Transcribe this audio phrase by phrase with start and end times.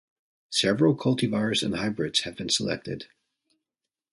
[0.49, 3.05] Several cultivars and hybrids have been selected.